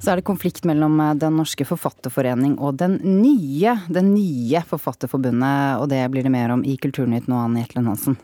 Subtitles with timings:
[0.00, 5.76] Så er det konflikt mellom eh, Den norske forfatterforening og den nye, den nye Forfatterforbundet,
[5.82, 8.16] og det blir det mer om i Kulturnytt nå, Anne Jetlen Hansen.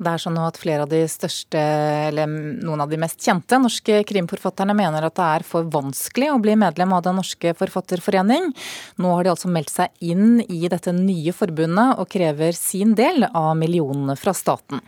[0.00, 1.60] Det er sånn at flere av de største,
[2.08, 6.38] eller noen av de mest kjente norske krimforfatterne mener at det er for vanskelig å
[6.40, 8.48] bli medlem av Den norske forfatterforening.
[8.96, 13.28] Nå har de altså meldt seg inn i dette nye forbundet og krever sin del
[13.28, 14.80] av millionene fra staten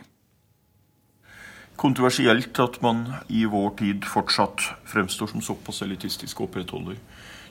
[1.83, 6.97] kontroversielt at man i vår tid fortsatt fremstår som såpass elitistisk og opprettholder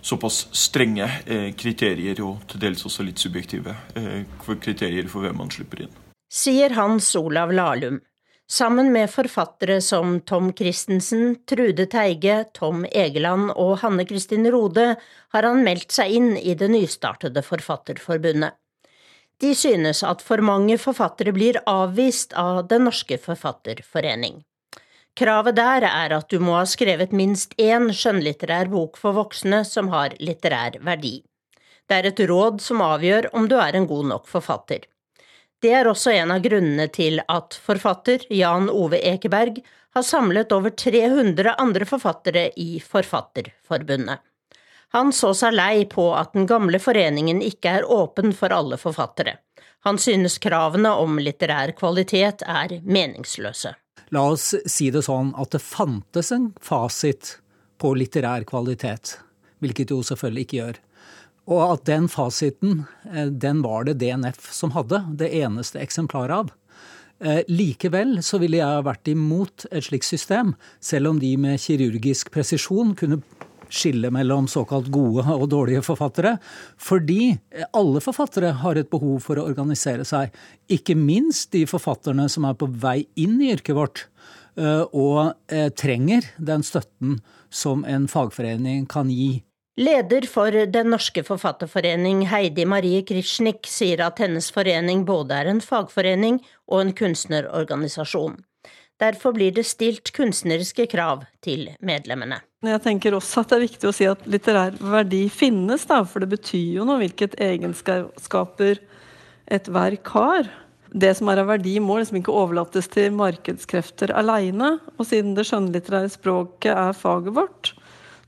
[0.02, 4.24] såpass strenge eh, kriterier, og til dels også litt subjektive eh,
[4.60, 6.00] kriterier for hvem man slipper inn.
[6.32, 8.00] Sier Hans Olav Lahlum.
[8.52, 14.90] Sammen med forfattere som Tom Christensen, Trude Teige, Tom Egeland og Hanne Kristin Rode
[15.32, 18.58] har han meldt seg inn i det nystartede Forfatterforbundet.
[19.40, 24.42] De synes at for mange forfattere blir avvist av Den norske forfatterforening.
[25.18, 29.90] Kravet der er at du må ha skrevet minst én skjønnlitterær bok for voksne som
[29.92, 31.18] har litterær verdi.
[31.88, 34.86] Det er et råd som avgjør om du er en god nok forfatter.
[35.62, 39.60] Det er også en av grunnene til at forfatter Jan Ove Ekeberg
[39.94, 44.18] har samlet over 300 andre forfattere i Forfatterforbundet.
[44.92, 49.38] Han så seg lei på at den gamle foreningen ikke er åpen for alle forfattere.
[49.88, 53.72] Han synes kravene om litterær kvalitet er meningsløse.
[54.12, 57.38] La oss si det sånn at det fantes en fasit
[57.80, 59.16] på litterær kvalitet,
[59.64, 60.80] hvilket jo selvfølgelig ikke gjør.
[61.50, 66.52] Og at den fasiten, eh, den var det DNF som hadde, det eneste eksemplaret av.
[67.18, 72.30] Eh, likevel så ville jeg vært imot et slikt system, selv om de med kirurgisk
[72.30, 73.22] presisjon kunne
[73.72, 76.36] skille mellom såkalt gode og dårlige forfattere.
[76.80, 77.34] Fordi
[77.72, 80.32] alle forfattere har et behov for å organisere seg.
[80.72, 84.04] Ikke minst de forfatterne som er på vei inn i yrket vårt
[84.56, 87.20] eh, og eh, trenger den støtten
[87.52, 89.42] som en fagforening kan gi.
[89.80, 95.62] Leder for Den norske forfatterforening, Heidi Marie Krishnik, sier at hennes forening både er en
[95.64, 98.36] fagforening og en kunstnerorganisasjon.
[99.02, 102.38] Derfor blir det stilt kunstneriske krav til medlemmene.
[102.62, 106.22] Jeg tenker også at det er viktig å si at litterær verdi finnes, da, for
[106.22, 108.78] det betyr jo noe hvilket egenskaper
[109.50, 110.52] et verk har.
[110.92, 114.76] Det som er av verdi, må liksom ikke overlates til markedskrefter aleine.
[114.98, 117.72] Og siden det skjønnlitterære språket er faget vårt,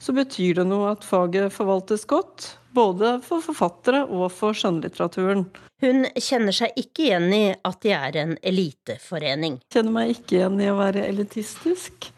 [0.05, 2.59] så betyr det noe at faget forvaltes godt.
[2.77, 5.47] Både for forfattere og for skjønnlitteraturen.
[5.81, 9.61] Hun kjenner seg ikke igjen i at de er en eliteforening.
[9.73, 12.11] Kjenner meg ikke igjen i å være elitistisk.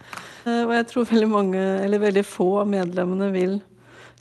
[0.46, 3.58] Eh, og jeg tror veldig mange, eller veldig få av medlemmene vil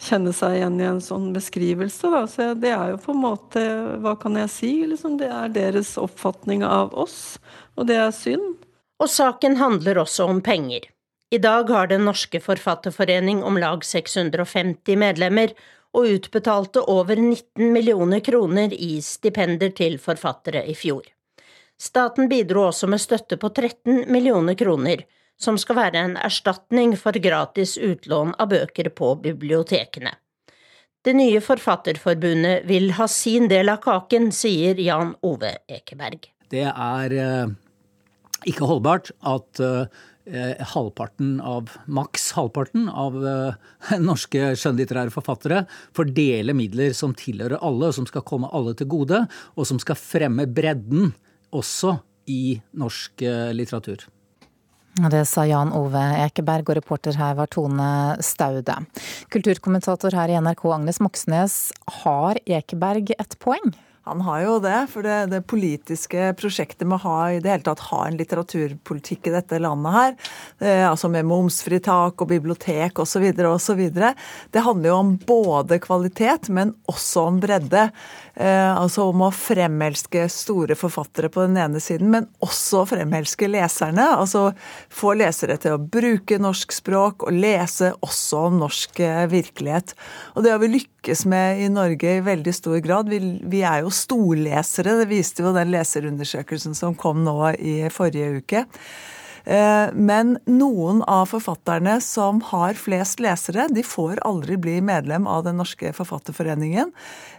[0.03, 2.11] kjenne seg igjen i en sånn beskrivelse.
[2.13, 2.25] Da.
[2.29, 3.63] Så det er jo på en måte
[4.03, 4.73] Hva kan jeg si?
[4.91, 7.39] Liksom, det er deres oppfatning av oss,
[7.79, 8.59] og det er synd.
[9.01, 10.85] Og saken handler også om penger.
[11.29, 15.53] I dag har Den norske forfatterforening om lag 650 medlemmer,
[15.95, 21.05] og utbetalte over 19 millioner kroner i stipender til forfattere i fjor.
[21.79, 25.05] Staten bidro også med støtte på 13 millioner kroner,
[25.39, 30.13] som skal være en erstatning for gratis utlån av bøker på bibliotekene.
[31.05, 36.31] Det nye Forfatterforbundet vil ha sin del av kaken, sier Jan Ove Ekeberg.
[36.49, 37.51] Det er eh,
[38.49, 39.85] ikke holdbart at eh,
[40.25, 45.65] halvparten av, maks halvparten av eh, norske skjønnlitterære forfattere
[45.95, 49.21] fordele midler som tilhører alle, som skal komme alle til gode,
[49.55, 51.13] og som skal fremme bredden
[51.55, 51.97] også
[52.31, 53.21] i norsk
[53.53, 54.07] litteratur.
[54.95, 58.77] Det sa Jan Ove Ekeberg, og reporter her var Tone Staude.
[59.33, 61.57] Kulturkommentator her i NRK Agnes Moxnes,
[62.01, 63.75] har Ekeberg et poeng?
[64.05, 67.65] Han har jo det, for det, det, politiske prosjektet med å ha, i det hele
[67.65, 70.13] tatt ha en litteraturpolitikk i dette landet her,
[70.61, 73.81] eh, altså med momsfritak og bibliotek osv., osv.,
[74.53, 77.87] det handler jo om både kvalitet, men også om bredde.
[78.35, 84.09] Eh, altså om å fremelske store forfattere på den ene siden, men også fremelske leserne.
[84.17, 84.49] Altså
[84.91, 89.95] få lesere til å bruke norsk språk og lese også om norsk eh, virkelighet.
[90.35, 93.11] Og det har vi lykkes med i Norge i veldig stor grad.
[93.11, 98.41] Vi, vi er jo storlesere, det viste jo den leserundersøkelsen som kom nå i forrige
[98.41, 98.65] uke.
[99.45, 105.43] Eh, men noen av forfatterne som har flest lesere, de får aldri bli medlem av
[105.45, 106.91] Den norske forfatterforeningen.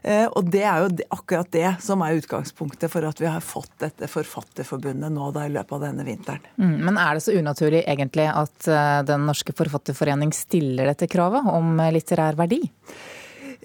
[0.02, 3.72] Eh, og det er jo akkurat det som er utgangspunktet for at vi har fått
[3.82, 6.46] dette Forfatterforbundet nå da i løpet av denne vinteren.
[6.56, 11.50] Mm, men er det så unaturlig egentlig at eh, Den norske forfatterforening stiller dette kravet
[11.50, 12.62] om litterær verdi?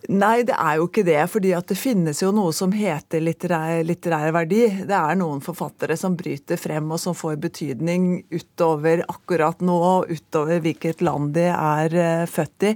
[0.09, 1.19] Nei, det er jo ikke det.
[1.30, 4.63] fordi at det finnes jo noe som heter litterær, litterær, verdi.
[4.89, 10.09] Det er noen forfattere som bryter frem og som får betydning utover akkurat nå, og
[10.09, 12.74] utover hvilket land de er uh, født i.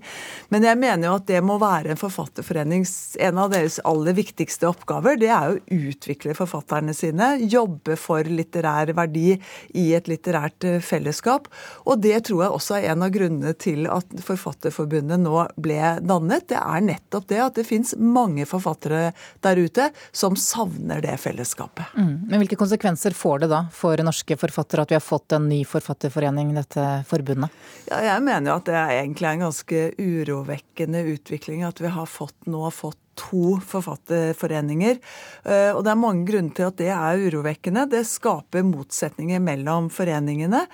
[0.53, 2.93] Men jeg mener jo at det må være en forfatterforenings
[3.25, 7.35] En av deres aller viktigste oppgaver, det er å utvikle forfatterne sine.
[7.41, 9.33] Jobbe for litterær verdi
[9.73, 11.49] i et litterært uh, fellesskap.
[11.89, 16.47] Og det tror jeg også er en av grunnene til at Forfatterforbundet nå ble dannet.
[16.51, 21.17] Det er nettopp nettopp det at det fins mange forfattere der ute som savner det
[21.17, 21.85] fellesskapet.
[21.95, 22.27] Mm.
[22.29, 25.63] Men hvilke konsekvenser får det da for norske forfattere at vi har fått en ny
[25.65, 27.49] forfatterforening, dette forbundet?
[27.89, 32.05] Ja, jeg mener jo at det er egentlig en ganske urovekkende utvikling at vi har
[32.09, 34.99] fått, nå har fått to forfatterforeninger.
[35.43, 37.85] Eh, og det er mange grunner til at det er urovekkende.
[37.91, 40.65] Det skaper motsetninger mellom foreningene.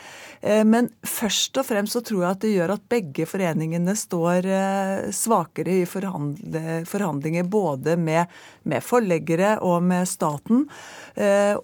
[0.41, 4.49] Eh, men først og fremst så tror jeg at det gjør at begge foreningene står
[4.49, 8.31] eh, svakere i forhandlinger både med,
[8.63, 10.65] med forleggere og med staten.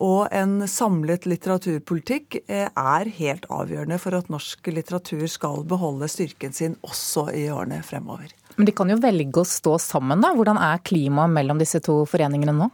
[0.04, 6.76] Og en samlet litteraturpolitikk er helt avgjørende for at norsk litteratur skal beholde styrken sin
[6.86, 8.34] også i årene fremover.
[8.58, 10.34] Men de kan jo velge å stå sammen, da.
[10.34, 12.72] Hvordan er klimaet mellom disse to foreningene nå?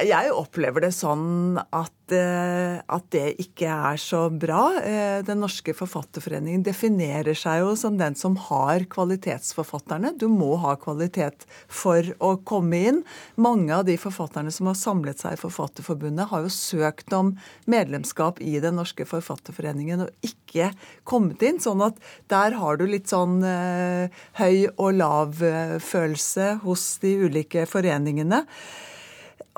[0.00, 4.78] Jeg opplever det sånn at, eh, at, det ikke er så bra.
[4.80, 10.14] Eh, den norske forfatterforeningen definerer seg jo som den som har kvalitetsforfatterne.
[10.16, 13.02] Du må ha kvalitet for å komme inn.
[13.36, 17.34] Mange av de forfatterne som har samlet seg i Forfatterforbundet, har jo søkt om
[17.68, 20.70] medlemskap i Den norske forfatterforeningen og ikke
[21.04, 21.60] kommet inn.
[21.60, 22.00] Sånn at
[22.32, 24.08] der har du litt sånn eh,
[24.40, 28.46] høy og lav-følelse hos de ulike foreningene.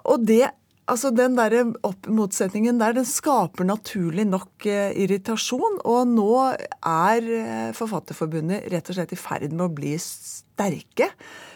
[0.04, 0.44] Og det
[0.84, 1.70] Altså Den der
[2.12, 5.78] motsetningen der den skaper naturlig nok eh, irritasjon.
[5.88, 11.08] Og nå er eh, Forfatterforbundet rett og slett i ferd med å bli sterke.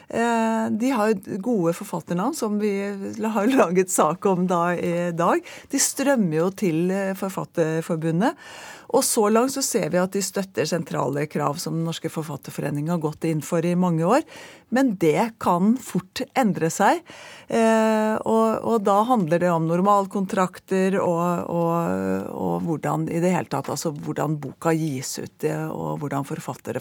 [0.08, 1.12] Eh, de har
[1.44, 2.72] gode forfatternavn, som vi
[3.20, 5.44] har laget sak om da i dag.
[5.68, 8.48] De strømmer jo til Forfatterforbundet.
[8.88, 12.88] Og så langt så ser vi at de støtter sentrale krav som Den norske forfatterforening
[12.88, 14.24] har gått inn for i mange år.
[14.72, 17.02] Men det kan fort endre seg.
[17.48, 23.52] Eh, og, og da handler det om normalkontrakter og, og, og, hvordan i det hele
[23.52, 26.80] tatt, altså hvordan boka gis ut, og hvordan forfattere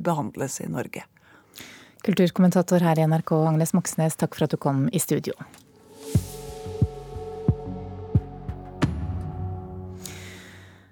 [0.00, 1.06] behandles i Norge.
[2.04, 5.36] Kulturkommentator her i NRK, Agnes Moxnes, takk for at du kom i studio.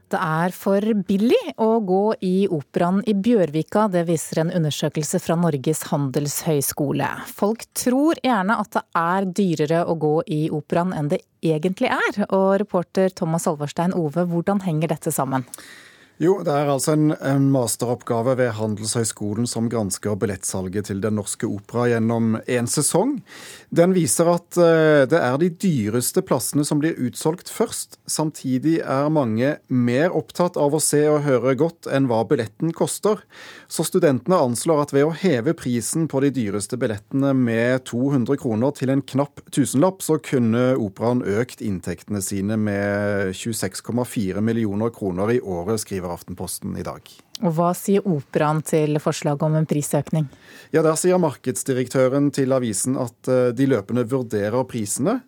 [0.09, 5.37] Det er for billig å gå i operaen i Bjørvika, det viser en undersøkelse fra
[5.37, 7.11] Norges handelshøyskole.
[7.29, 12.23] Folk tror gjerne at det er dyrere å gå i operaen enn det egentlig er.
[12.33, 15.45] Og reporter Thomas Alvarstein Ove, hvordan henger dette sammen?
[16.19, 21.47] Jo, det er altså en, en, masteroppgave ved Handelshøyskolen som gransker billettsalget til Den norske
[21.47, 23.21] opera gjennom en sesong.
[23.71, 28.01] Den viser at uh, det er de dyreste plassene som blir utsolgt først.
[28.11, 33.23] Samtidig er mange mer opptatt av å se og høre godt enn hva billetten koster.
[33.71, 38.75] Så studentene anslår at ved å heve prisen på de dyreste billettene med 200 kroner
[38.75, 45.41] til en knapp tusenlapp, så kunne operaen økt inntektene sine med 26,4 millioner kroner i
[45.47, 47.03] året, skriver skriver Aftenposten i dag.
[47.45, 50.27] Og Hva sier Operaen til forslaget om en prisøkning?
[50.75, 55.21] Ja, Der sier markedsdirektøren til avisen at eh, de løpende vurderer prisene.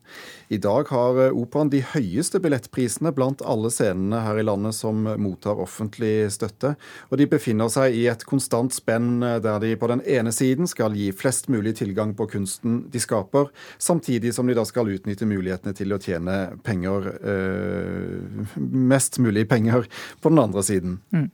[0.50, 5.06] I dag har eh, Operaen de høyeste billettprisene blant alle scenene her i landet som
[5.22, 6.74] mottar offentlig støtte.
[7.10, 10.66] Og de befinner seg i et konstant spenn eh, der de på den ene siden
[10.70, 15.28] skal gi flest mulig tilgang på kunsten de skaper, samtidig som de da skal utnytte
[15.30, 19.86] mulighetene til å tjene penger, øh, mest mulig penger,
[20.20, 20.98] på den andre siden.
[21.14, 21.30] Mm.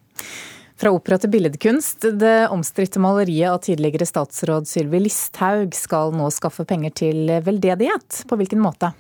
[0.77, 2.05] Fra opera til billedkunst.
[2.21, 8.25] Det omstridte maleriet av tidligere statsråd Sylvi Listhaug skal nå skaffe penger til veldedighet.
[8.29, 8.93] På hvilken måte?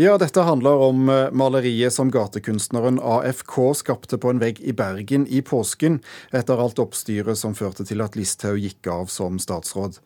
[0.00, 5.26] Ja, dette handler om eh, maleriet som gatekunstneren AFK skapte på en vegg i Bergen
[5.28, 5.98] i påsken,
[6.32, 9.98] etter alt oppstyret som førte til at Listhaug gikk av som statsråd.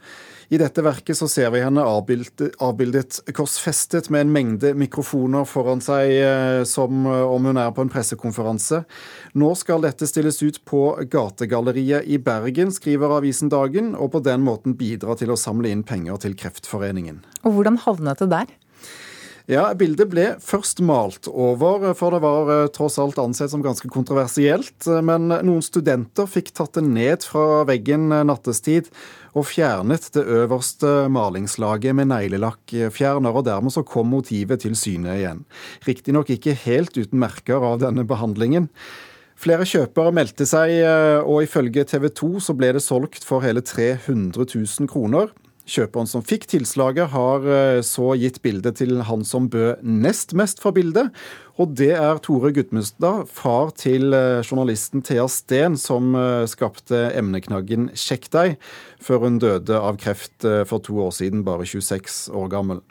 [0.51, 6.11] I dette verket så ser vi henne avbildet, korsfestet med en mengde mikrofoner foran seg
[6.17, 8.83] eh, som eh, om hun er på en pressekonferanse.
[9.39, 14.43] Nå skal dette stilles ut på Gategalleriet i Bergen, skriver avisen Dagen, og på den
[14.43, 17.23] måten bidra til å samle inn penger til Kreftforeningen.
[17.47, 18.55] Og hvordan havnet det der?
[19.45, 23.91] Ja, Bildet ble først malt over, for det var eh, tross alt ansett som ganske
[23.93, 24.87] kontroversielt.
[25.05, 28.89] Men noen studenter fikk tatt det ned fra veggen nattestid
[29.37, 35.45] og fjernet det øverste malingslaget med neglelakkfjerner, og dermed så kom motivet til syne igjen.
[35.85, 38.71] Riktignok ikke helt uten merker av denne behandlingen.
[39.37, 43.61] Flere kjøpere meldte seg, eh, og ifølge TV 2 så ble det solgt for hele
[43.61, 45.35] 300 000 kroner.
[45.65, 50.61] Kjøperen som fikk tilslaget, har eh, så gitt bildet til han som bød nest mest
[50.61, 51.13] for bildet.
[51.57, 56.13] Og det er Tore Gudmundstad, far til eh, journalisten Thea Steen, som
[56.51, 58.59] skapte emneknaggen 'Sjekk deg',
[59.01, 62.85] før hun døde av kreft for to år siden, bare 26 år gammel.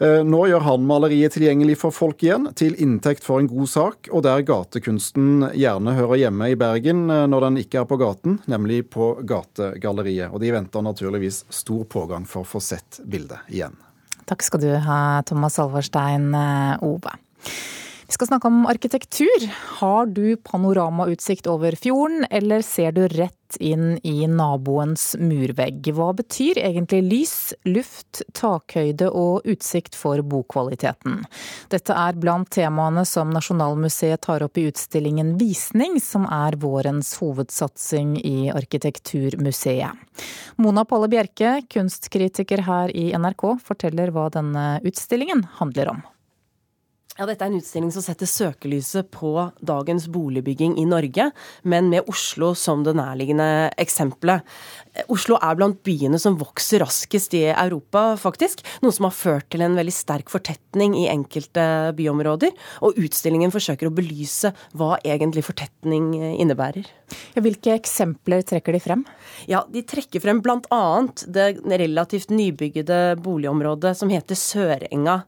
[0.00, 4.08] Eh, nå gjør han maleriet tilgjengelig for folk igjen, til inntekt for en god sak,
[4.08, 8.38] og der gatekunsten gjerne hører hjemme i Bergen eh, når den ikke er på gaten,
[8.48, 10.32] nemlig på Gategalleriet.
[10.32, 13.76] Og de venter naturligvis stor pågang for å få sett bildet igjen.
[14.30, 17.12] Takk skal du ha, Thomas Alverstein eh, Ove.
[18.10, 19.50] Vi skal snakke om arkitektur.
[19.78, 25.92] Har du panoramautsikt over fjorden, eller ser du rett inn i naboens murvegg?
[25.94, 27.36] Hva betyr egentlig lys,
[27.70, 31.22] luft, takhøyde og utsikt for bokvaliteten?
[31.70, 38.16] Dette er blant temaene som Nasjonalmuseet tar opp i utstillingen Visning, som er vårens hovedsatsing
[38.26, 40.26] i Arkitekturmuseet.
[40.58, 46.08] Mona Palle Bjerke, kunstkritiker her i NRK, forteller hva denne utstillingen handler om.
[47.20, 51.26] Ja, Dette er en utstilling som setter søkelyset på dagens boligbygging i Norge,
[51.68, 54.40] men med Oslo som det nærliggende eksempelet.
[55.12, 58.64] Oslo er blant byene som vokser raskest i Europa, faktisk.
[58.80, 62.56] Noe som har ført til en veldig sterk fortetning i enkelte byområder.
[62.88, 66.88] Og utstillingen forsøker å belyse hva egentlig fortetning innebærer.
[67.36, 69.04] Hvilke eksempler trekker de frem?
[69.44, 70.84] Ja, De trekker frem bl.a.
[71.28, 71.52] det
[71.84, 75.20] relativt nybyggede boligområdet som heter Sørenga.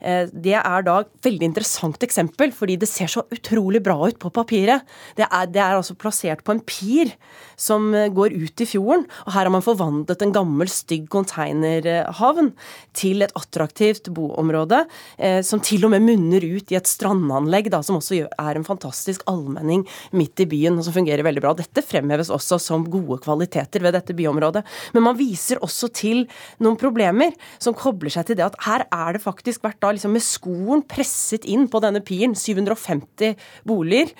[0.00, 4.18] Eh, det er da et veldig interessant eksempel, fordi det ser så utrolig bra ut
[4.22, 4.86] på papiret.
[5.18, 7.12] Det er, det er altså plassert på en pir
[7.56, 9.06] som eh, går ut i fjorden.
[9.26, 12.52] og Her har man forvandlet en gammel, stygg containerhavn
[12.96, 14.84] til et attraktivt boområde,
[15.18, 18.66] eh, som til og med munner ut i et strandanlegg, da, som også er en
[18.66, 19.86] fantastisk allmenning
[20.16, 21.54] midt i byen, og som fungerer veldig bra.
[21.56, 24.64] Dette fremheves også som gode kvaliteter ved dette byområdet.
[24.94, 26.24] Men man viser også til
[26.62, 30.14] noen problemer som kobler seg til det at her er det faktisk vært da liksom
[30.16, 33.36] med skoen presset inn på denne piren 750
[33.68, 34.12] boliger.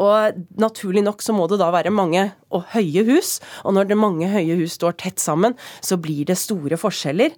[0.00, 3.38] Og naturlig nok så må det da være mange og høye hus.
[3.64, 7.34] Og når det mange høye hus står tett sammen, så blir det store forskjeller.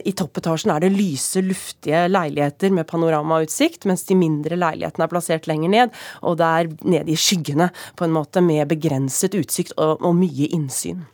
[0.00, 5.48] I toppetasjen er det lyse, luftige leiligheter med panoramautsikt, mens de mindre leilighetene er plassert
[5.50, 10.00] lenger ned, og det er nede i skyggene, på en måte, med begrenset utsikt og,
[10.04, 11.04] og mye innsyn.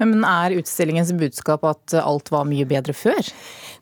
[0.00, 3.20] Men er utstillingens budskap at alt var mye bedre før?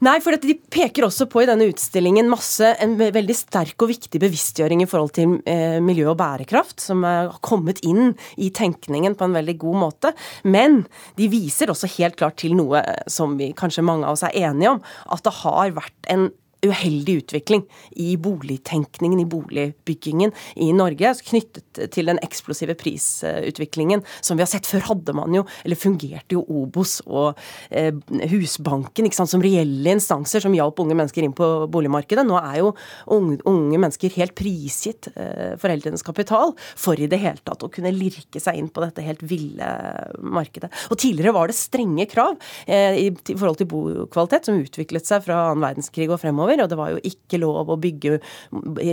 [0.04, 4.21] Nei, for de peker også på i denne utstillingen masse, en veldig sterk og viktig
[4.23, 9.26] bevisstgjøring i forhold til eh, miljø og bærekraft, som har kommet inn i tenkningen på
[9.26, 10.14] en veldig god måte.
[10.47, 10.85] Men
[11.18, 14.76] de viser også helt klart til noe som vi kanskje mange av oss er enige
[14.76, 16.28] om, at det har vært en
[16.66, 24.44] uheldig utvikling i boligtenkningen, i boligbyggingen i Norge, knyttet til den eksplosive prisutviklingen som vi
[24.44, 24.66] har sett.
[24.68, 27.38] Før hadde man jo, eller fungerte jo Obos og
[27.70, 27.92] eh,
[28.32, 32.26] Husbanken ikke sant, som reelle instanser som hjalp unge mennesker inn på boligmarkedet.
[32.26, 32.72] Nå er jo
[33.14, 37.94] unge, unge mennesker helt prisgitt eh, foreldrenes kapital for i det hele tatt å kunne
[37.94, 39.70] lirke seg inn på dette helt ville
[40.18, 40.72] markedet.
[40.90, 42.34] Og Tidligere var det strenge krav
[42.66, 46.64] eh, i, i forhold til bokvalitet, som utviklet seg fra annen verdenskrig og fremover fremover.
[46.64, 48.18] Og det var jo ikke lov å bygge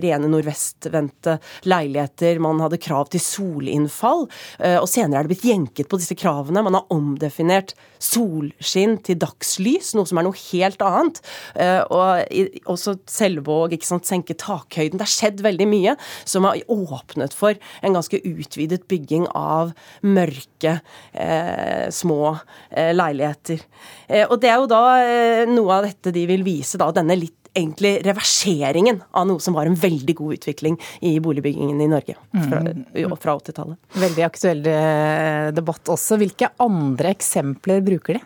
[0.03, 2.39] rene nordvestvendte leiligheter.
[2.39, 4.27] Man hadde krav til solinnfall.
[4.59, 6.63] Eh, og senere er det blitt jenket på disse kravene.
[6.63, 11.21] Man har omdefinert solskinn til dagslys, noe som er noe helt annet.
[11.55, 14.99] Eh, og også selvvåg, ikke sant, senke takhøyden.
[14.99, 15.95] Det har skjedd veldig mye
[16.25, 19.73] som har åpnet for en ganske utvidet bygging av
[20.05, 20.79] mørke,
[21.13, 22.37] eh, små
[22.71, 23.63] eh, leiligheter.
[24.07, 27.17] Eh, og det er jo da eh, noe av dette de vil vise, da, denne
[27.17, 32.17] litt egentlig reverseringen av noe som var en veldig god utvikling i boligbyggingen i Norge
[32.31, 33.17] fra, mm.
[33.21, 33.79] fra 80-tallet.
[34.05, 36.19] Veldig aktuell eh, debatt også.
[36.21, 38.25] Hvilke andre eksempler bruker de?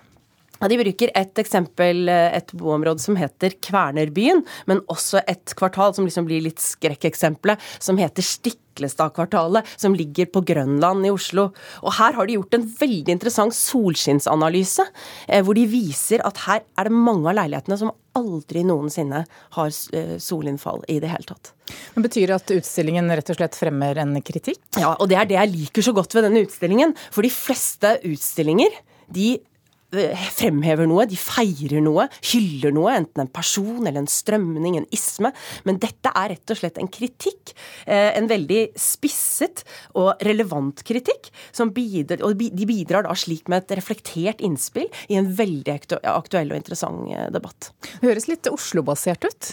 [0.60, 5.96] Ja, de bruker et eksempel, eh, et boområde som heter Kvernerbyen, men også et kvartal
[5.96, 8.26] som liksom blir litt skrekkeksempelet, som heter
[8.80, 11.50] Stiklestadkvartalet, som ligger på Grønland i Oslo.
[11.84, 14.86] Og her har de gjort en veldig interessant solskinnsanalyse,
[15.28, 19.24] eh, hvor de viser at her er det mange av leilighetene som aldri noensinne
[19.56, 21.54] har eh, solinnfall i det hele tatt.
[21.96, 24.62] Men Betyr det at utstillingen rett og slett fremmer en kritikk?
[24.80, 26.96] Ja, og det er det jeg liker så godt ved denne utstillingen.
[27.14, 28.74] For de fleste utstillinger
[29.14, 29.36] de
[29.90, 35.32] fremhever noe, de feirer noe, hyller noe, enten en person eller en strømning, en isme.
[35.68, 37.54] Men dette er rett og slett en kritikk.
[37.86, 39.64] Eh, en veldig spisset
[39.98, 41.32] og relevant kritikk.
[41.70, 45.76] Bidrar, og de bidrar da slik med et reflektert innspill i en veldig
[46.08, 47.72] aktuell og interessant eh, debatt.
[48.04, 49.52] Høres litt Oslo-basert ut?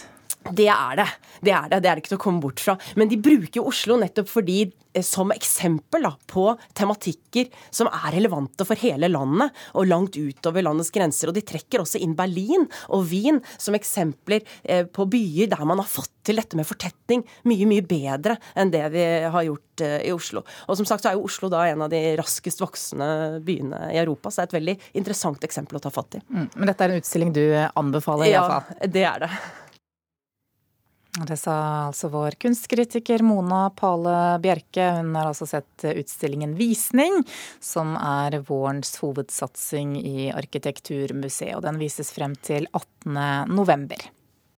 [0.55, 1.07] Det er det.
[1.41, 2.77] Det er det, det er det ikke til å komme bort fra.
[2.99, 8.65] Men de bruker Oslo nettopp fordi eh, som eksempel da, på tematikker som er relevante
[8.67, 11.29] for hele landet, og langt utover landets grenser.
[11.31, 15.83] Og de trekker også inn Berlin og Wien som eksempler eh, på byer der man
[15.83, 19.99] har fått til dette med fortetning mye, mye bedre enn det vi har gjort eh,
[20.09, 20.43] i Oslo.
[20.67, 24.01] Og som sagt så er jo Oslo da en av de raskest voksende byene i
[24.01, 26.25] Europa, så det er et veldig interessant eksempel å ta fatt i.
[26.27, 28.31] Mm, men dette er en utstilling du anbefaler?
[28.31, 29.31] Ja, det er det.
[31.25, 31.53] Det sa
[31.87, 34.89] altså vår kunstkritiker Mona Pale Bjerke.
[34.99, 37.23] Hun har altså sett utstillingen Visning,
[37.63, 41.55] som er vårens hovedsatsing i Arkitekturmuseet.
[41.57, 43.17] Og den vises frem til 18.
[43.49, 44.09] november.